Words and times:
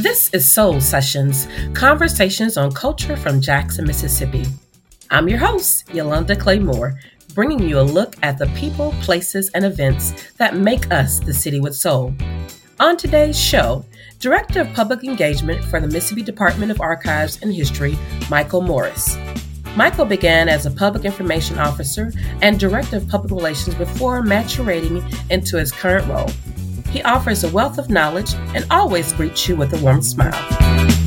This 0.00 0.30
is 0.32 0.50
Soul 0.50 0.80
Sessions, 0.80 1.46
conversations 1.74 2.56
on 2.56 2.72
culture 2.72 3.18
from 3.18 3.38
Jackson, 3.38 3.84
Mississippi. 3.84 4.46
I'm 5.10 5.28
your 5.28 5.36
host, 5.36 5.92
Yolanda 5.92 6.34
Clay 6.34 6.58
Moore, 6.58 6.98
bringing 7.34 7.60
you 7.60 7.78
a 7.78 7.82
look 7.82 8.16
at 8.22 8.38
the 8.38 8.46
people, 8.56 8.94
places, 9.02 9.50
and 9.50 9.62
events 9.62 10.32
that 10.38 10.56
make 10.56 10.90
us 10.90 11.20
the 11.20 11.34
city 11.34 11.60
with 11.60 11.76
soul. 11.76 12.14
On 12.80 12.96
today's 12.96 13.38
show, 13.38 13.84
Director 14.20 14.62
of 14.62 14.72
Public 14.72 15.04
Engagement 15.04 15.62
for 15.64 15.82
the 15.82 15.88
Mississippi 15.88 16.22
Department 16.22 16.70
of 16.70 16.80
Archives 16.80 17.38
and 17.42 17.52
History, 17.52 17.98
Michael 18.30 18.62
Morris. 18.62 19.18
Michael 19.76 20.06
began 20.06 20.48
as 20.48 20.64
a 20.64 20.70
public 20.70 21.04
information 21.04 21.58
officer 21.58 22.10
and 22.40 22.58
director 22.58 22.96
of 22.96 23.06
public 23.06 23.32
relations 23.32 23.74
before 23.74 24.22
maturating 24.22 25.04
into 25.30 25.58
his 25.58 25.70
current 25.70 26.08
role. 26.08 26.30
He 26.90 27.02
offers 27.02 27.44
a 27.44 27.48
wealth 27.48 27.78
of 27.78 27.88
knowledge 27.88 28.34
and 28.54 28.66
always 28.70 29.12
greets 29.12 29.48
you 29.48 29.56
with 29.56 29.72
a 29.72 29.82
warm 29.82 30.02
smile. 30.02 30.99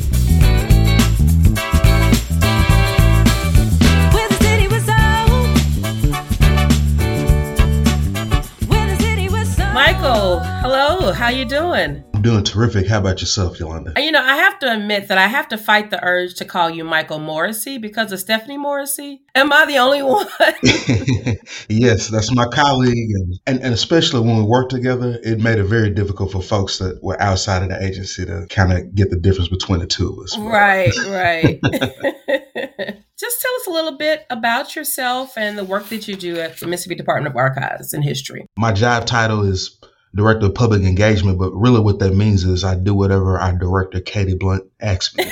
Hello. 10.74 11.12
How 11.12 11.28
you 11.28 11.44
doing? 11.44 12.02
I'm 12.14 12.22
doing 12.22 12.42
terrific. 12.42 12.88
How 12.88 12.98
about 12.98 13.20
yourself, 13.20 13.60
Yolanda? 13.60 13.92
Uh, 13.96 14.00
you 14.00 14.10
know, 14.10 14.22
I 14.22 14.36
have 14.36 14.58
to 14.58 14.72
admit 14.72 15.06
that 15.06 15.18
I 15.18 15.28
have 15.28 15.46
to 15.48 15.58
fight 15.58 15.90
the 15.90 16.04
urge 16.04 16.34
to 16.34 16.44
call 16.44 16.68
you 16.68 16.82
Michael 16.82 17.20
Morrissey 17.20 17.78
because 17.78 18.10
of 18.10 18.18
Stephanie 18.18 18.58
Morrissey. 18.58 19.22
Am 19.36 19.52
I 19.52 19.66
the 19.66 19.78
only 19.78 20.02
one? 20.02 20.26
yes, 21.68 22.08
that's 22.08 22.34
my 22.34 22.46
colleague. 22.48 23.10
And, 23.14 23.40
and, 23.46 23.60
and, 23.60 23.74
especially 23.74 24.26
when 24.26 24.36
we 24.36 24.42
work 24.42 24.68
together, 24.68 25.20
it 25.22 25.40
made 25.40 25.58
it 25.58 25.64
very 25.64 25.90
difficult 25.90 26.32
for 26.32 26.42
folks 26.42 26.78
that 26.78 26.98
were 27.04 27.20
outside 27.22 27.62
of 27.62 27.68
the 27.68 27.80
agency 27.80 28.26
to 28.26 28.46
kind 28.50 28.72
of 28.72 28.94
get 28.96 29.10
the 29.10 29.16
difference 29.16 29.48
between 29.48 29.78
the 29.78 29.86
two 29.86 30.08
of 30.08 30.18
us. 30.18 30.36
Right, 30.36 30.96
right. 31.06 31.60
Just 33.16 33.40
tell 33.40 33.54
us 33.54 33.66
a 33.68 33.70
little 33.70 33.96
bit 33.96 34.26
about 34.28 34.74
yourself 34.74 35.38
and 35.38 35.56
the 35.56 35.64
work 35.64 35.88
that 35.90 36.08
you 36.08 36.16
do 36.16 36.40
at 36.40 36.58
the 36.58 36.66
Mississippi 36.66 36.96
Department 36.96 37.32
of 37.32 37.36
Archives 37.36 37.92
and 37.92 38.02
History. 38.02 38.44
My 38.56 38.72
job 38.72 39.06
title 39.06 39.42
is 39.44 39.78
director 40.14 40.46
of 40.46 40.54
public 40.54 40.82
engagement, 40.82 41.38
but 41.38 41.52
really 41.52 41.80
what 41.80 41.98
that 41.98 42.14
means 42.14 42.44
is 42.44 42.64
I 42.64 42.76
do 42.76 42.94
whatever 42.94 43.38
our 43.38 43.52
director 43.52 44.00
Katie 44.00 44.36
Blount 44.36 44.64
asks 44.80 45.16
me. 45.16 45.24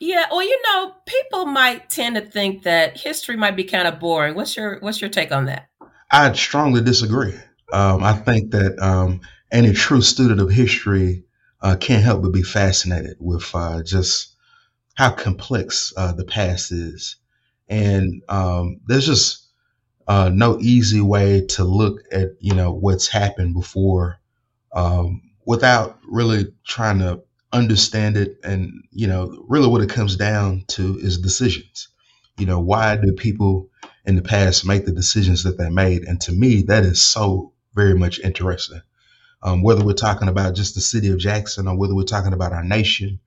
yeah, 0.00 0.26
well, 0.30 0.42
you 0.42 0.62
know, 0.64 0.94
people 1.06 1.46
might 1.46 1.90
tend 1.90 2.16
to 2.16 2.22
think 2.22 2.62
that 2.62 2.98
history 2.98 3.36
might 3.36 3.56
be 3.56 3.64
kind 3.64 3.88
of 3.88 3.98
boring. 3.98 4.34
What's 4.34 4.56
your 4.56 4.78
what's 4.80 5.00
your 5.00 5.10
take 5.10 5.32
on 5.32 5.46
that? 5.46 5.68
I 6.10 6.32
strongly 6.32 6.82
disagree. 6.82 7.34
Um, 7.72 8.04
I 8.04 8.12
think 8.12 8.52
that 8.52 8.78
um, 8.80 9.20
any 9.50 9.72
true 9.72 10.02
student 10.02 10.40
of 10.40 10.50
history 10.50 11.24
uh, 11.60 11.76
can't 11.76 12.04
help 12.04 12.22
but 12.22 12.32
be 12.32 12.42
fascinated 12.42 13.16
with 13.18 13.48
uh, 13.54 13.82
just 13.82 14.36
how 14.94 15.10
complex 15.10 15.92
uh, 15.96 16.12
the 16.12 16.24
past 16.24 16.70
is, 16.70 17.16
and 17.68 18.22
um, 18.28 18.80
there's 18.86 19.06
just 19.06 19.41
uh, 20.08 20.30
no 20.32 20.58
easy 20.60 21.00
way 21.00 21.46
to 21.46 21.64
look 21.64 22.02
at 22.12 22.30
you 22.40 22.54
know 22.54 22.72
what's 22.72 23.08
happened 23.08 23.54
before 23.54 24.18
um, 24.74 25.22
without 25.46 25.98
really 26.08 26.52
trying 26.66 26.98
to 27.00 27.22
understand 27.52 28.16
it. 28.16 28.38
And 28.44 28.84
you 28.90 29.06
know 29.06 29.44
really 29.48 29.68
what 29.68 29.82
it 29.82 29.90
comes 29.90 30.16
down 30.16 30.64
to 30.68 30.98
is 30.98 31.18
decisions. 31.18 31.88
You 32.38 32.46
know 32.46 32.60
why 32.60 32.96
do 32.96 33.12
people 33.12 33.68
in 34.04 34.16
the 34.16 34.22
past 34.22 34.66
make 34.66 34.84
the 34.84 34.92
decisions 34.92 35.44
that 35.44 35.58
they 35.58 35.70
made? 35.70 36.04
And 36.04 36.20
to 36.22 36.32
me 36.32 36.62
that 36.62 36.84
is 36.84 37.00
so 37.00 37.52
very 37.74 37.94
much 37.94 38.18
interesting. 38.20 38.82
Um, 39.44 39.62
whether 39.62 39.84
we're 39.84 39.94
talking 39.94 40.28
about 40.28 40.54
just 40.54 40.76
the 40.76 40.80
city 40.80 41.08
of 41.08 41.18
jackson 41.18 41.66
or 41.66 41.76
whether 41.76 41.96
we're 41.96 42.04
talking 42.04 42.32
about 42.32 42.52
our 42.52 42.62
nation 42.62 43.18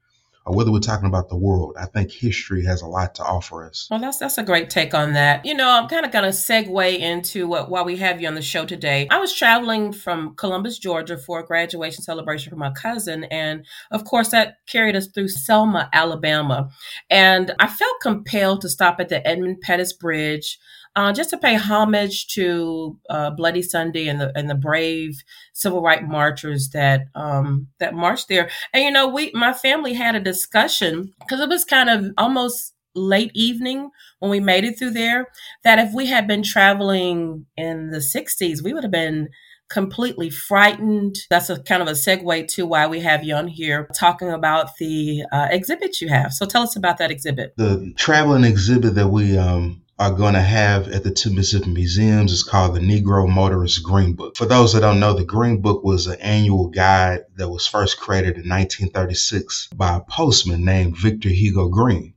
or 0.45 0.55
whether 0.55 0.71
we're 0.71 0.79
talking 0.79 1.07
about 1.07 1.29
the 1.29 1.35
world, 1.35 1.75
I 1.79 1.85
think 1.85 2.11
history 2.11 2.63
has 2.65 2.81
a 2.81 2.87
lot 2.87 3.15
to 3.15 3.23
offer 3.23 3.65
us. 3.65 3.87
Well, 3.89 3.99
that's 3.99 4.19
that's 4.19 4.37
a 4.37 4.43
great 4.43 4.69
take 4.69 4.93
on 4.93 5.13
that. 5.13 5.45
You 5.45 5.55
know, 5.55 5.69
I'm 5.69 5.87
kind 5.87 6.05
of 6.05 6.11
going 6.11 6.25
to 6.25 6.29
segue 6.29 6.99
into 6.99 7.47
what 7.47 7.69
while 7.69 7.83
we 7.83 7.97
have 7.97 8.21
you 8.21 8.27
on 8.27 8.35
the 8.35 8.41
show 8.41 8.65
today. 8.65 9.07
I 9.09 9.17
was 9.17 9.33
traveling 9.33 9.91
from 9.91 10.35
Columbus, 10.35 10.77
Georgia, 10.77 11.17
for 11.17 11.39
a 11.39 11.45
graduation 11.45 12.03
celebration 12.03 12.51
for 12.51 12.57
my 12.57 12.71
cousin, 12.71 13.23
and 13.25 13.65
of 13.91 14.05
course 14.05 14.29
that 14.29 14.57
carried 14.67 14.95
us 14.95 15.07
through 15.07 15.29
Selma, 15.29 15.89
Alabama, 15.93 16.69
and 17.09 17.53
I 17.59 17.67
felt 17.67 18.01
compelled 18.01 18.61
to 18.61 18.69
stop 18.69 18.99
at 18.99 19.09
the 19.09 19.25
Edmund 19.27 19.61
Pettus 19.61 19.93
Bridge 19.93 20.59
uh, 20.95 21.11
just 21.11 21.29
to 21.31 21.37
pay 21.37 21.55
homage 21.55 22.27
to 22.27 22.97
uh, 23.09 23.29
Bloody 23.31 23.61
Sunday 23.61 24.07
and 24.07 24.19
the 24.19 24.31
and 24.35 24.49
the 24.49 24.55
brave 24.55 25.23
civil 25.53 25.81
rights 25.81 26.05
marchers 26.07 26.69
that 26.69 27.07
um, 27.15 27.67
that 27.79 27.93
marched 27.93 28.29
there. 28.29 28.49
And 28.73 28.83
you 28.83 28.91
know, 28.91 29.07
we 29.07 29.31
my 29.33 29.53
family 29.53 29.93
had 29.93 30.15
a 30.15 30.19
discussion 30.19 31.13
because 31.19 31.41
it 31.41 31.49
was 31.49 31.65
kind 31.65 31.89
of 31.89 32.11
almost 32.17 32.73
late 32.93 33.31
evening 33.33 33.89
when 34.19 34.31
we 34.31 34.39
made 34.39 34.63
it 34.63 34.79
through 34.79 34.91
there. 34.91 35.27
That 35.63 35.79
if 35.79 35.93
we 35.93 36.07
had 36.07 36.27
been 36.27 36.43
traveling 36.43 37.45
in 37.57 37.89
the 37.89 37.99
'60s, 37.99 38.63
we 38.63 38.73
would 38.73 38.83
have 38.83 38.91
been 38.91 39.29
completely 39.67 40.29
frightened. 40.29 41.17
That's 41.29 41.49
a 41.49 41.61
kind 41.61 41.81
of 41.81 41.87
a 41.89 41.93
segue 41.93 42.47
to 42.49 42.65
why 42.65 42.87
we 42.87 43.01
have 43.01 43.23
you 43.23 43.35
on 43.35 43.47
here 43.47 43.89
talking 43.95 44.29
about 44.29 44.77
the 44.77 45.23
uh, 45.31 45.47
exhibit 45.49 45.99
you 45.99 46.07
have. 46.07 46.33
So 46.33 46.45
tell 46.45 46.63
us 46.63 46.75
about 46.75 46.99
that 46.99 47.11
exhibit. 47.11 47.53
The 47.57 47.93
traveling 47.97 48.43
exhibit 48.43 48.95
that 48.95 49.09
we 49.09 49.37
um, 49.37 49.81
are 49.97 50.11
going 50.11 50.33
to 50.33 50.41
have 50.41 50.89
at 50.89 51.03
the 51.05 51.11
two 51.11 51.31
Mississippi 51.31 51.71
museums 51.71 52.33
is 52.33 52.43
called 52.43 52.75
the 52.75 52.81
Negro 52.81 53.29
Motorist 53.29 53.81
Green 53.81 54.11
Book. 54.11 54.35
For 54.35 54.45
those 54.45 54.73
that 54.73 54.81
don't 54.81 54.99
know, 54.99 55.13
the 55.13 55.23
Green 55.23 55.61
Book 55.61 55.85
was 55.85 56.07
an 56.07 56.19
annual 56.19 56.67
guide 56.67 57.21
that 57.37 57.49
was 57.49 57.65
first 57.65 57.97
created 57.97 58.35
in 58.35 58.49
1936 58.49 59.69
by 59.73 59.95
a 59.95 60.01
postman 60.01 60.65
named 60.65 60.97
Victor 60.97 61.29
Hugo 61.29 61.69
Green. 61.69 62.13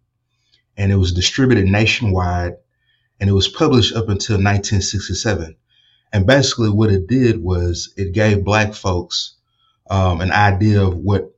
And 0.77 0.91
it 0.91 0.97
was 0.97 1.13
distributed 1.13 1.67
nationwide 1.67 2.55
and 3.21 3.31
it 3.31 3.35
was 3.35 3.47
published 3.47 3.95
up 3.95 4.09
until 4.09 4.37
1967. 4.37 5.55
And 6.13 6.27
basically, 6.27 6.71
what 6.71 6.91
it 6.91 7.07
did 7.07 7.41
was 7.41 7.93
it 7.97 8.13
gave 8.13 8.45
Black 8.45 8.75
folks 8.75 9.35
um, 9.89 10.21
an 10.21 10.33
idea 10.33 10.83
of 10.83 10.97
what 10.97 11.31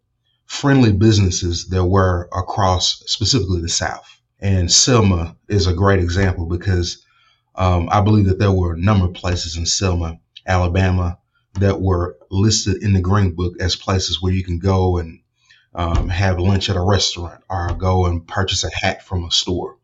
friendly 0.46 0.92
businesses 0.92 1.66
there 1.66 1.84
were 1.84 2.28
across 2.32 3.02
specifically 3.06 3.60
the 3.60 3.68
South. 3.68 4.19
And 4.40 4.72
Selma 4.72 5.36
is 5.48 5.66
a 5.66 5.74
great 5.74 6.00
example 6.00 6.46
because 6.46 7.04
um, 7.54 7.88
I 7.90 8.00
believe 8.00 8.26
that 8.26 8.38
there 8.38 8.52
were 8.52 8.74
a 8.74 8.78
number 8.78 9.06
of 9.06 9.14
places 9.14 9.56
in 9.56 9.66
Selma, 9.66 10.18
Alabama, 10.46 11.18
that 11.54 11.80
were 11.80 12.16
listed 12.30 12.82
in 12.82 12.92
the 12.92 13.00
Green 13.00 13.34
Book 13.34 13.54
as 13.60 13.76
places 13.76 14.22
where 14.22 14.32
you 14.32 14.44
can 14.44 14.58
go 14.58 14.98
and 14.98 15.20
um, 15.74 16.08
have 16.08 16.38
lunch 16.38 16.70
at 16.70 16.76
a 16.76 16.80
restaurant 16.80 17.42
or 17.48 17.74
go 17.74 18.06
and 18.06 18.26
purchase 18.26 18.64
a 18.64 18.70
hat 18.74 19.04
from 19.04 19.24
a 19.24 19.30
store. 19.30 19.76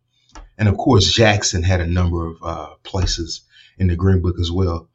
And 0.58 0.68
of 0.68 0.76
course, 0.76 1.12
Jackson 1.12 1.62
had 1.62 1.80
a 1.80 1.86
number 1.86 2.26
of 2.26 2.36
uh, 2.42 2.74
places 2.82 3.42
in 3.78 3.88
the 3.88 3.96
Green 3.96 4.22
Book 4.22 4.38
as 4.40 4.50
well. 4.50 4.88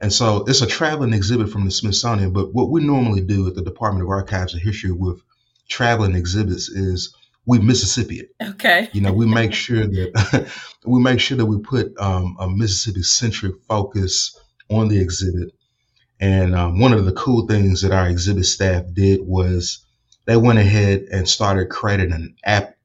And 0.00 0.12
so 0.12 0.44
it's 0.46 0.62
a 0.62 0.66
traveling 0.66 1.12
exhibit 1.12 1.48
from 1.48 1.64
the 1.64 1.70
Smithsonian. 1.70 2.32
But 2.32 2.52
what 2.52 2.70
we 2.70 2.84
normally 2.84 3.22
do 3.22 3.46
at 3.46 3.54
the 3.54 3.62
Department 3.62 4.02
of 4.02 4.10
Archives 4.10 4.52
and 4.52 4.62
History 4.62 4.90
with 4.90 5.20
traveling 5.68 6.14
exhibits 6.14 6.68
is 6.68 7.14
we 7.46 7.60
Mississippi 7.60 8.20
it. 8.20 8.34
Okay. 8.42 8.88
You 8.92 9.00
know, 9.00 9.12
we 9.12 9.26
make 9.26 9.54
sure 9.54 9.86
that 9.86 10.50
we 10.84 11.00
make 11.00 11.20
sure 11.20 11.36
that 11.36 11.46
we 11.46 11.58
put 11.58 11.96
um, 11.98 12.36
a 12.40 12.48
Mississippi 12.48 13.02
centric 13.02 13.54
focus 13.68 14.38
on 14.68 14.88
the 14.88 14.98
exhibit. 14.98 15.52
And 16.20 16.54
um, 16.54 16.80
one 16.80 16.92
of 16.92 17.04
the 17.04 17.12
cool 17.12 17.46
things 17.46 17.82
that 17.82 17.92
our 17.92 18.08
exhibit 18.08 18.46
staff 18.46 18.84
did 18.92 19.20
was 19.22 19.84
they 20.24 20.36
went 20.36 20.58
ahead 20.58 21.06
and 21.12 21.28
started 21.28 21.68
creating 21.68 22.12
an 22.12 22.34
app, 22.44 22.76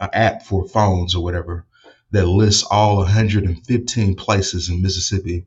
an 0.00 0.08
app 0.12 0.42
for 0.44 0.66
phones 0.66 1.14
or 1.14 1.22
whatever 1.22 1.66
that 2.12 2.26
lists 2.26 2.66
all 2.70 2.98
115 2.98 4.14
places 4.14 4.70
in 4.70 4.80
Mississippi 4.80 5.46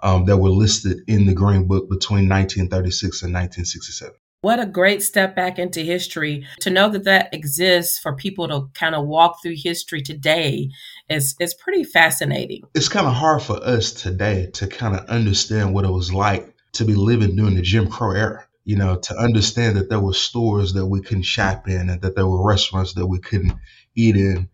um, 0.00 0.24
that 0.24 0.38
were 0.38 0.50
listed 0.50 1.02
in 1.06 1.26
the 1.26 1.34
Green 1.34 1.68
Book 1.68 1.88
between 1.88 2.28
1936 2.28 3.22
and 3.22 3.32
1967. 3.32 4.14
What 4.40 4.60
a 4.60 4.66
great 4.66 5.02
step 5.02 5.34
back 5.34 5.58
into 5.58 5.80
history. 5.80 6.46
To 6.60 6.70
know 6.70 6.88
that 6.90 7.02
that 7.04 7.34
exists 7.34 7.98
for 7.98 8.14
people 8.14 8.46
to 8.46 8.68
kind 8.72 8.94
of 8.94 9.08
walk 9.08 9.42
through 9.42 9.56
history 9.56 10.00
today 10.00 10.70
is, 11.10 11.34
is 11.40 11.54
pretty 11.54 11.82
fascinating. 11.82 12.62
It's 12.72 12.88
kind 12.88 13.08
of 13.08 13.14
hard 13.14 13.42
for 13.42 13.56
us 13.56 13.90
today 13.90 14.48
to 14.54 14.68
kind 14.68 14.94
of 14.94 15.04
understand 15.06 15.74
what 15.74 15.84
it 15.84 15.90
was 15.90 16.12
like 16.12 16.54
to 16.74 16.84
be 16.84 16.94
living 16.94 17.34
during 17.34 17.56
the 17.56 17.62
Jim 17.62 17.90
Crow 17.90 18.12
era. 18.12 18.44
You 18.64 18.76
know, 18.76 18.96
to 18.96 19.16
understand 19.16 19.76
that 19.76 19.88
there 19.88 19.98
were 19.98 20.12
stores 20.12 20.74
that 20.74 20.86
we 20.86 21.00
couldn't 21.00 21.22
shop 21.22 21.66
in 21.68 21.88
and 21.88 22.00
that 22.02 22.14
there 22.14 22.26
were 22.26 22.46
restaurants 22.46 22.92
that 22.94 23.06
we 23.06 23.18
couldn't 23.18 23.54
eat 23.96 24.14
in. 24.14 24.48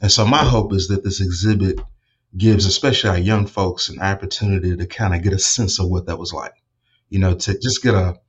And 0.00 0.12
so 0.12 0.24
my 0.26 0.44
hope 0.44 0.72
is 0.74 0.88
that 0.88 1.02
this 1.02 1.20
exhibit 1.20 1.80
gives 2.36 2.66
especially 2.66 3.10
our 3.10 3.18
young 3.18 3.46
folks 3.46 3.88
an 3.88 4.00
opportunity 4.00 4.76
to 4.76 4.86
kind 4.86 5.14
of 5.14 5.22
get 5.22 5.32
a 5.32 5.38
sense 5.38 5.80
of 5.80 5.88
what 5.88 6.06
that 6.06 6.18
was 6.18 6.32
like. 6.32 6.52
You 7.08 7.18
know, 7.18 7.34
to 7.34 7.58
just 7.58 7.82
get 7.82 7.94
a 7.94 8.20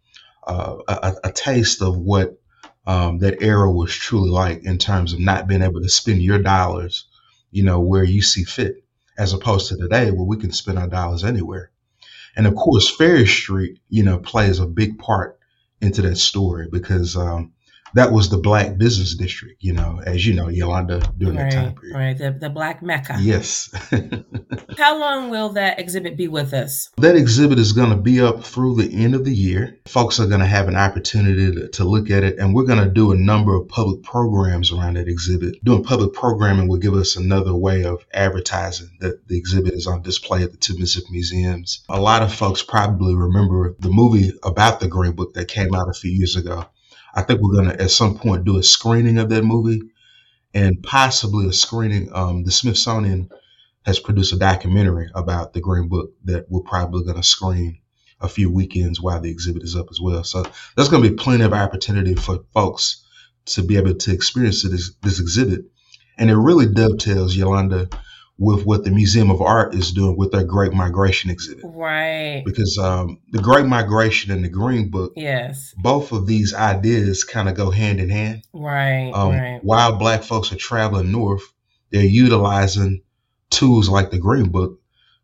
uh, 0.46 0.78
a, 0.88 1.14
a, 1.26 1.32
taste 1.32 1.82
of 1.82 1.98
what 1.98 2.40
um, 2.86 3.20
that 3.20 3.42
era 3.42 3.72
was 3.72 3.94
truly 3.94 4.30
like 4.30 4.64
in 4.64 4.78
terms 4.78 5.14
of 5.14 5.20
not 5.20 5.48
being 5.48 5.62
able 5.62 5.82
to 5.82 5.90
spend 5.90 6.22
your 6.22 6.40
dollars, 6.40 7.06
you 7.52 7.64
know, 7.64 7.80
where 7.80 8.04
you 8.04 8.22
see 8.22 8.44
fit, 8.44 8.84
as 9.18 9.34
opposed 9.34 9.70
to 9.70 9.78
today 9.78 10.12
where 10.12 10.24
we 10.24 10.38
can 10.38 10.52
spend 10.52 10.78
our 10.78 10.88
dollars 10.88 11.24
anywhere. 11.24 11.72
And 12.36 12.46
of 12.46 12.56
course, 12.56 12.90
Farish 12.90 13.42
Street, 13.42 13.80
you 13.90 14.04
know, 14.04 14.20
plays 14.20 14.60
a 14.60 14.68
big 14.68 15.00
part 15.00 15.40
into 15.82 16.02
that 16.04 16.18
story 16.18 16.68
because 16.72 17.16
um, 17.16 17.54
that 17.94 18.12
was 18.12 18.30
the 18.30 18.38
black 18.38 18.78
business 18.78 19.16
district, 19.16 19.64
you 19.64 19.74
know, 19.74 20.02
as 20.06 20.26
you 20.26 20.34
know, 20.34 20.50
Yolanda 20.50 21.02
during 21.18 21.38
right, 21.38 21.52
that 21.52 21.56
time 21.56 21.76
period. 21.76 21.96
Right, 21.96 22.18
the, 22.18 22.32
the 22.32 22.50
Black 22.50 22.82
Mecca. 22.82 23.18
Yes. 23.20 23.70
How 24.78 25.00
long 25.00 25.30
will 25.30 25.50
that 25.50 25.80
exhibit 25.80 26.18
be 26.18 26.28
with 26.28 26.54
us? 26.54 26.90
That 26.98 27.16
exhibit 27.16 27.60
is 27.60 27.72
going 27.72 27.92
to 27.92 27.96
be 27.96 28.22
up 28.22 28.44
through 28.44 28.76
the 28.76 29.04
end 29.04 29.16
of 29.16 29.24
the 29.24 29.34
year. 29.34 29.78
Folks 29.86 30.20
are 30.20 30.28
going 30.28 30.42
to 30.42 30.46
have 30.46 30.68
an 30.68 30.76
opportunity 30.76 31.54
to, 31.54 31.70
to 31.70 31.84
look 31.86 32.10
at 32.10 32.24
it, 32.24 32.38
and 32.38 32.54
we're 32.54 32.66
going 32.66 32.84
to 32.84 32.90
do 32.90 33.12
a 33.12 33.18
number 33.18 33.56
of 33.56 33.70
public 33.70 34.04
programs 34.04 34.72
around 34.72 34.96
that 34.96 35.08
exhibit. 35.08 35.64
Doing 35.64 35.84
public 35.84 36.14
programming 36.14 36.68
will 36.68 36.78
give 36.78 36.96
us 36.96 37.16
another 37.16 37.56
way 37.56 37.86
of 37.86 38.06
advertising 38.14 38.90
that 39.00 39.28
the 39.28 39.38
exhibit 39.38 39.74
is 39.74 39.88
on 39.88 40.02
display 40.02 40.44
at 40.44 40.52
the 40.52 40.58
two 40.58 40.78
Mississippi 40.78 41.12
Museums. 41.12 41.84
A 41.88 42.02
lot 42.02 42.24
of 42.24 42.34
folks 42.34 42.64
probably 42.64 43.16
remember 43.16 43.76
the 43.80 43.90
movie 43.90 44.34
about 44.44 44.80
the 44.80 44.88
Green 44.88 45.14
Book 45.14 45.34
that 45.36 45.48
came 45.48 45.74
out 45.74 45.90
a 45.90 45.94
few 45.94 46.12
years 46.12 46.36
ago. 46.36 46.66
I 47.16 47.22
think 47.22 47.40
we're 47.40 47.54
going 47.54 47.70
to 47.70 47.82
at 47.82 47.92
some 47.92 48.18
point 48.18 48.44
do 48.44 48.58
a 48.58 48.64
screening 48.64 49.18
of 49.18 49.30
that 49.30 49.44
movie 49.44 49.82
and 50.54 50.84
possibly 50.84 51.48
a 51.48 51.54
screening. 51.54 52.10
Um, 52.14 52.44
the 52.44 52.52
Smithsonian 52.52 53.30
has 53.86 54.00
produced 54.00 54.34
a 54.34 54.38
documentary 54.38 55.10
about 55.16 55.54
the 55.54 55.62
Green 55.62 55.88
Book 55.88 56.12
that 56.26 56.46
we're 56.50 56.62
probably 56.62 57.04
going 57.04 57.18
to 57.18 57.24
screen 57.24 57.80
a 58.20 58.28
few 58.28 58.52
weekends 58.52 59.00
while 59.00 59.22
the 59.22 59.30
exhibit 59.30 59.64
is 59.64 59.76
up 59.76 59.88
as 59.92 60.02
well. 60.02 60.24
So 60.24 60.44
there's 60.76 60.90
going 60.90 61.04
to 61.04 61.10
be 61.10 61.16
plenty 61.16 61.44
of 61.44 61.54
opportunity 61.54 62.16
for 62.16 62.44
folks 62.54 63.06
to 63.46 63.62
be 63.62 63.78
able 63.78 63.96
to 63.96 64.14
experience 64.14 64.64
this, 64.64 64.92
this 65.02 65.20
exhibit. 65.20 65.66
And 66.18 66.30
it 66.30 66.36
really 66.36 66.66
dovetails, 66.66 67.36
Yolanda, 67.36 67.90
with 68.38 68.66
what 68.66 68.84
the 68.84 68.92
Museum 68.92 69.32
of 69.32 69.42
Art 69.42 69.74
is 69.74 69.92
doing 69.92 70.18
with 70.18 70.32
their 70.32 70.44
Great 70.44 70.74
Migration 70.74 71.30
exhibit. 71.30 71.64
Right. 71.66 72.44
Because 72.46 72.78
um, 72.78 73.20
the 73.32 73.42
Great 73.42 73.66
Migration 73.66 74.32
and 74.32 74.44
the 74.44 74.50
Green 74.50 74.90
Book, 74.90 75.14
yes, 75.16 75.74
both 75.78 76.12
of 76.12 76.28
these 76.28 76.54
ideas 76.54 77.24
kind 77.24 77.48
of 77.48 77.56
go 77.56 77.72
hand 77.72 78.00
in 78.00 78.10
hand. 78.10 78.44
Right. 78.54 79.12
Um, 79.14 79.32
right. 79.32 79.60
While 79.64 79.98
Black 79.98 80.24
folks 80.24 80.52
are 80.52 80.58
traveling 80.58 81.12
north, 81.12 81.44
they're 81.92 82.04
utilizing 82.04 83.04
tools 83.50 83.88
like 83.88 84.12
the 84.12 84.20
Green 84.20 84.50
Book 84.50 84.82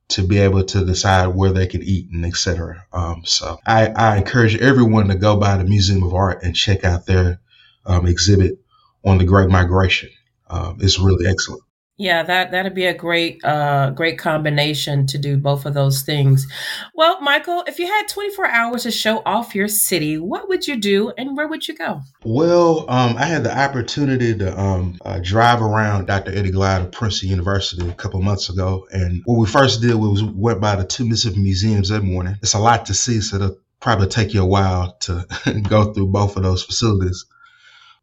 to 0.10 0.28
be 0.28 0.40
able 0.40 0.64
to 0.64 0.86
decide 0.86 1.28
where 1.28 1.52
they 1.52 1.68
can 1.68 1.82
eat 1.84 2.10
and 2.12 2.26
etc. 2.26 2.86
Um, 2.92 3.24
so 3.26 3.58
I, 3.66 3.88
I, 3.88 4.18
encourage 4.18 4.58
everyone 4.58 5.08
to 5.08 5.16
go 5.16 5.38
by 5.38 5.56
the 5.56 5.64
Museum 5.64 6.04
of 6.04 6.14
Art 6.14 6.44
and 6.44 6.54
check 6.54 6.84
out 6.84 7.06
their 7.06 7.40
um, 7.86 8.06
exhibit 8.06 8.60
on 9.06 9.20
the 9.20 9.24
Great 9.24 9.50
Migration. 9.50 10.10
Um, 10.50 10.80
it's 10.82 11.00
really 11.00 11.28
excellent. 11.28 11.64
Yeah, 11.98 12.24
that 12.24 12.52
that'd 12.52 12.74
be 12.74 12.86
a 12.86 12.94
great 12.94 13.44
uh 13.44 13.92
great 13.92 14.18
combination 14.18 15.06
to 15.08 15.18
do 15.18 15.38
both 15.38 15.66
of 15.66 15.74
those 15.74 16.02
things. 16.02 16.48
Well, 16.96 17.22
Michael, 17.22 17.64
if 17.68 17.78
you 17.78 17.86
had 17.86 18.08
24 18.08 18.48
hours 18.48 18.84
to 18.84 18.92
show 18.92 19.22
off 19.26 19.54
your 19.54 19.68
city, 19.68 20.18
what 20.18 20.50
would 20.50 20.68
you 20.68 20.78
do 20.78 21.12
and 21.18 21.38
where 21.38 21.48
would 21.48 21.68
you 21.68 21.76
go? 21.76 22.02
Well, 22.24 22.90
um, 22.90 23.18
I 23.18 23.26
had 23.26 23.44
the 23.44 23.56
opportunity 23.56 24.36
to 24.36 24.60
um, 24.60 24.98
uh, 25.06 25.20
drive 25.22 25.62
around 25.62 26.08
Dr. 26.08 26.36
Eddie 26.36 26.52
Glaude 26.52 26.86
of 26.86 26.92
Princeton 26.92 27.30
University 27.30 27.88
a 27.88 27.94
couple 27.94 28.22
months 28.22 28.50
ago, 28.50 28.88
and 28.92 29.22
what 29.26 29.38
we 29.38 29.46
first 29.46 29.82
did 29.82 29.96
was 29.96 30.24
went 30.24 30.60
by 30.60 30.76
the 30.76 30.86
two 30.86 31.06
Mississippi 31.06 31.42
museums 31.42 31.90
that 31.90 32.04
morning. 32.04 32.36
It's 32.42 32.56
a 32.56 32.60
lot 32.60 32.88
to 32.88 32.94
see, 32.94 33.22
so 33.22 33.36
it'll 33.36 33.58
probably 33.80 34.08
take 34.08 34.34
you 34.34 34.42
a 34.42 34.46
while 34.46 34.94
to 35.02 35.26
go 35.70 35.94
through 35.94 36.08
both 36.08 36.36
of 36.36 36.44
those 36.44 36.64
facilities 36.64 37.26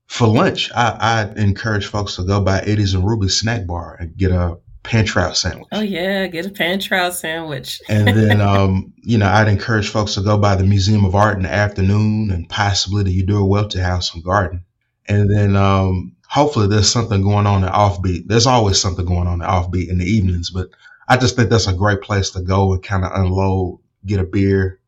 for 0.09 0.27
lunch, 0.27 0.71
I, 0.75 1.31
I 1.37 1.41
encourage 1.41 1.87
folks 1.87 2.17
to 2.17 2.25
go 2.25 2.41
by 2.41 2.61
Eddie's 2.61 2.95
and 2.95 3.07
Ruby's 3.07 3.39
snack 3.39 3.67
bar 3.67 3.97
and 4.01 4.17
get 4.17 4.33
a 4.33 4.59
pan 4.83 5.05
trout 5.05 5.37
sandwich. 5.37 5.69
Oh 5.71 5.83
yeah, 5.83 6.27
get 6.27 6.47
a 6.47 6.51
pan 6.51 6.81
trout 6.81 7.15
sandwich. 7.15 7.81
and 7.91 8.09
then, 8.17 8.41
um, 8.41 8.93
you 9.03 9.19
know, 9.19 9.29
I'd 9.29 9.49
encourage 9.49 9.91
folks 9.91 10.15
to 10.15 10.23
go 10.23 10.39
by 10.39 10.57
the 10.57 10.65
Museum 10.65 11.05
of 11.05 11.15
Art 11.15 11.37
in 11.37 11.43
the 11.43 11.53
afternoon 11.53 12.31
and 12.31 12.49
possibly 12.49 13.05
the 13.05 13.13
Eudora 13.13 13.45
Welty 13.45 13.81
House 13.81 14.15
and 14.15 14.25
Garden. 14.25 14.65
And 15.07 15.31
then, 15.31 15.57
um, 15.57 16.17
hopefully, 16.27 16.69
there's 16.69 16.91
something 16.91 17.23
going 17.23 17.47
on 17.47 17.63
at 17.65 17.73
Offbeat. 17.73 18.29
There's 18.29 18.47
always 18.47 18.81
something 18.81 19.05
going 19.05 19.27
on 19.27 19.43
at 19.43 19.49
Offbeat 19.49 19.91
in 19.91 19.99
the 19.99 20.07
evenings, 20.07 20.51
but 20.51 20.71
I 21.07 21.19
just 21.19 21.37
think 21.37 21.51
that's 21.51 21.67
a 21.67 21.75
great 21.75 22.01
place 22.01 22.31
to 22.31 22.41
go 22.41 22.73
and 22.73 22.83
kind 22.83 23.05
of 23.05 23.13
unload, 23.13 23.79
get 24.07 24.21
a 24.21 24.25
beer, 24.25 24.81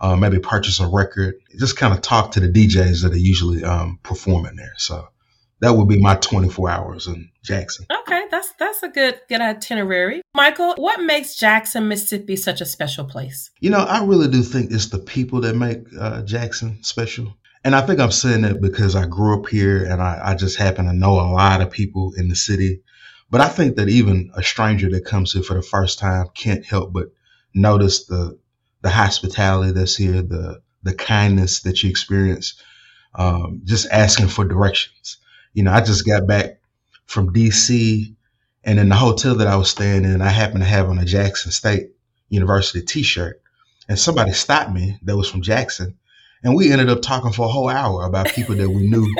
uh, 0.00 0.16
maybe 0.16 0.38
purchase 0.38 0.80
a 0.80 0.86
record, 0.86 1.36
just 1.58 1.76
kind 1.76 1.94
of 1.94 2.02
talk 2.02 2.32
to 2.32 2.40
the 2.40 2.48
DJs 2.48 3.02
that 3.02 3.12
are 3.12 3.18
usually 3.18 3.64
um, 3.64 3.98
performing 4.02 4.56
there. 4.56 4.74
So 4.76 5.08
that 5.60 5.72
would 5.72 5.88
be 5.88 5.98
my 5.98 6.16
24 6.16 6.70
hours 6.70 7.06
in 7.06 7.30
Jackson. 7.42 7.86
Okay, 7.90 8.24
that's 8.30 8.52
that's 8.58 8.82
a 8.82 8.88
good 8.88 9.20
good 9.28 9.40
itinerary. 9.40 10.22
Michael, 10.34 10.74
what 10.76 11.00
makes 11.00 11.36
Jackson, 11.36 11.88
Mississippi 11.88 12.36
such 12.36 12.60
a 12.60 12.66
special 12.66 13.04
place? 13.04 13.50
You 13.60 13.70
know, 13.70 13.78
I 13.78 14.04
really 14.04 14.28
do 14.28 14.42
think 14.42 14.70
it's 14.70 14.88
the 14.88 14.98
people 14.98 15.40
that 15.42 15.56
make 15.56 15.78
uh, 15.98 16.22
Jackson 16.22 16.82
special. 16.82 17.34
And 17.64 17.74
I 17.74 17.80
think 17.80 17.98
I'm 17.98 18.12
saying 18.12 18.42
that 18.42 18.60
because 18.60 18.94
I 18.94 19.06
grew 19.06 19.40
up 19.40 19.48
here 19.48 19.82
and 19.84 20.00
I, 20.00 20.20
I 20.22 20.34
just 20.36 20.56
happen 20.56 20.86
to 20.86 20.92
know 20.92 21.14
a 21.14 21.32
lot 21.32 21.60
of 21.60 21.70
people 21.70 22.12
in 22.16 22.28
the 22.28 22.36
city. 22.36 22.82
But 23.28 23.40
I 23.40 23.48
think 23.48 23.74
that 23.76 23.88
even 23.88 24.30
a 24.34 24.42
stranger 24.42 24.88
that 24.90 25.04
comes 25.04 25.32
here 25.32 25.42
for 25.42 25.54
the 25.54 25.62
first 25.62 25.98
time 25.98 26.28
can't 26.34 26.64
help 26.64 26.92
but 26.92 27.08
notice 27.54 28.04
the 28.04 28.38
the 28.86 28.92
hospitality 28.92 29.72
that's 29.72 29.96
here, 29.96 30.22
the 30.22 30.62
the 30.84 30.94
kindness 30.94 31.62
that 31.62 31.82
you 31.82 31.90
experience, 31.90 32.54
um, 33.16 33.62
just 33.64 33.88
asking 33.90 34.28
for 34.28 34.44
directions. 34.44 35.16
You 35.54 35.64
know, 35.64 35.72
I 35.72 35.80
just 35.80 36.06
got 36.06 36.28
back 36.28 36.60
from 37.06 37.32
DC, 37.32 38.14
and 38.62 38.78
in 38.78 38.88
the 38.88 38.94
hotel 38.94 39.34
that 39.34 39.48
I 39.48 39.56
was 39.56 39.70
staying 39.70 40.04
in, 40.04 40.22
I 40.22 40.28
happened 40.28 40.60
to 40.60 40.68
have 40.68 40.88
on 40.88 41.00
a 41.00 41.04
Jackson 41.04 41.50
State 41.50 41.88
University 42.28 42.80
T-shirt, 42.80 43.42
and 43.88 43.98
somebody 43.98 44.30
stopped 44.30 44.70
me 44.70 44.96
that 45.02 45.16
was 45.16 45.28
from 45.28 45.42
Jackson, 45.42 45.98
and 46.44 46.54
we 46.54 46.70
ended 46.70 46.88
up 46.88 47.02
talking 47.02 47.32
for 47.32 47.46
a 47.46 47.50
whole 47.50 47.68
hour 47.68 48.04
about 48.04 48.28
people 48.28 48.54
that 48.54 48.70
we 48.70 48.86
knew 48.86 49.12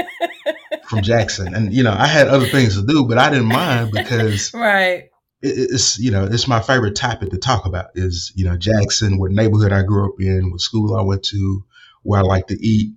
from 0.88 1.02
Jackson. 1.02 1.56
And 1.56 1.74
you 1.74 1.82
know, 1.82 1.92
I 1.98 2.06
had 2.06 2.28
other 2.28 2.46
things 2.46 2.76
to 2.76 2.86
do, 2.86 3.04
but 3.04 3.18
I 3.18 3.30
didn't 3.30 3.48
mind 3.48 3.90
because 3.90 4.54
right 4.54 5.10
it's 5.46 5.98
you 5.98 6.10
know 6.10 6.24
it's 6.24 6.48
my 6.48 6.60
favorite 6.60 6.96
topic 6.96 7.30
to 7.30 7.38
talk 7.38 7.66
about 7.66 7.90
is 7.94 8.32
you 8.34 8.44
know 8.44 8.56
Jackson, 8.56 9.18
what 9.18 9.30
neighborhood 9.30 9.72
I 9.72 9.82
grew 9.82 10.06
up 10.06 10.20
in, 10.20 10.50
what 10.50 10.60
school 10.60 10.96
I 10.96 11.02
went 11.02 11.22
to, 11.24 11.64
where 12.02 12.20
I 12.20 12.22
like 12.22 12.46
to 12.48 12.66
eat, 12.66 12.94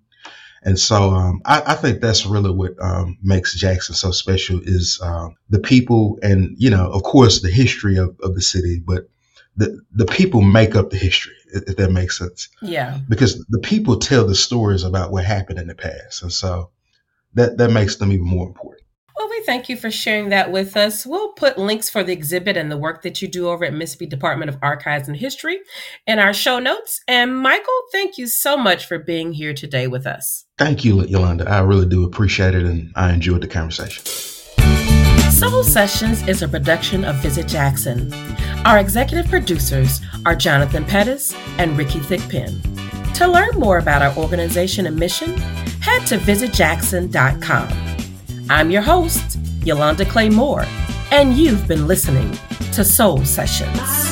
and 0.64 0.78
so 0.78 1.12
um, 1.12 1.42
I, 1.46 1.62
I, 1.68 1.76
think 1.76 2.02
that's 2.02 2.26
really 2.26 2.52
what 2.52 2.74
um, 2.82 3.18
makes 3.24 3.56
Jackson 3.56 3.96
so 3.96 4.12
special 4.12 4.60
is 4.62 5.00
um, 5.02 5.36
the 5.50 5.60
people 5.60 6.20
and 6.22 6.56
you 6.58 6.70
know 6.70 6.92
of 6.92 7.04
course 7.04 7.42
the 7.42 7.50
history 7.50 7.98
of, 7.98 8.18
of 8.22 8.36
the 8.36 8.42
city, 8.42 8.82
but 8.86 9.10
the 9.56 9.80
the 9.94 10.06
people 10.06 10.42
make 10.42 10.76
up 10.76 10.90
the 10.90 10.98
history 10.98 11.34
if 11.52 11.76
that 11.78 11.92
makes 11.92 12.18
sense. 12.18 12.50
Yeah, 12.62 13.00
because 13.08 13.44
the 13.50 13.60
people 13.60 13.98
tell 13.98 14.26
the 14.26 14.36
stories 14.36 14.84
about 14.84 15.12
what 15.12 15.26
happened 15.26 15.60
in 15.60 15.68
the 15.68 15.76
past, 15.76 16.24
and 16.24 16.32
so 16.32 16.72
that 17.34 17.58
that 17.58 17.72
makes 17.72 17.96
them 17.96 18.12
even 18.12 18.28
more 18.28 18.48
important. 18.48 18.84
We 19.30 19.42
thank 19.42 19.70
you 19.70 19.78
for 19.78 19.92
sharing 19.92 20.30
that 20.30 20.52
with 20.52 20.76
us. 20.76 21.06
We'll 21.06 21.34
put 21.34 21.58
links 21.58 21.90
for 21.90 22.04
the 22.04 22.12
exhibit 22.12 22.58
and 22.58 22.72
the 22.72 22.78
work 22.78 23.04
that 23.04 23.22
you 23.22 23.28
do 23.28 23.50
over 23.50 23.64
at 23.64 23.74
Mississippi 23.74 24.08
Department 24.08 24.50
of 24.50 24.58
Archives 24.62 25.08
and 25.08 25.16
History 25.16 25.60
in 26.08 26.18
our 26.18 26.34
show 26.34 26.58
notes. 26.58 27.02
And 27.08 27.38
Michael, 27.38 27.82
thank 27.92 28.18
you 28.18 28.28
so 28.28 28.58
much 28.58 28.88
for 28.88 28.98
being 28.98 29.34
here 29.34 29.54
today 29.54 29.88
with 29.88 30.08
us. 30.08 30.46
Thank 30.58 30.84
you, 30.84 31.04
Yolanda. 31.06 31.48
I 31.48 31.60
really 31.60 31.86
do 31.86 32.04
appreciate 32.04 32.56
it 32.56 32.64
and 32.64 32.92
I 32.96 33.14
enjoyed 33.14 33.42
the 33.42 33.48
conversation. 33.48 34.04
Soul 35.32 35.64
Sessions 35.64 36.28
is 36.28 36.42
a 36.42 36.48
production 36.48 37.06
of 37.06 37.16
Visit 37.18 37.48
Jackson. 37.48 38.12
Our 38.66 38.80
executive 38.80 39.30
producers 39.30 40.02
are 40.26 40.36
Jonathan 40.36 40.84
Pettis 40.84 41.34
and 41.58 41.78
Rickey 41.78 42.00
Thigpen. 42.00 42.62
To 43.14 43.28
learn 43.28 43.52
more 43.56 43.78
about 43.78 44.02
our 44.02 44.16
organization 44.18 44.86
and 44.88 44.98
mission, 44.98 45.38
head 45.80 46.06
to 46.08 46.18
visitjackson.com. 46.18 47.89
I'm 48.52 48.72
your 48.72 48.82
host, 48.82 49.38
Yolanda 49.64 50.06
Clay 50.06 50.28
Moore, 50.28 50.66
and 51.12 51.38
you've 51.38 51.68
been 51.68 51.86
listening 51.86 52.36
to 52.74 52.84
Soul 52.84 53.24
Sessions. 53.24 54.09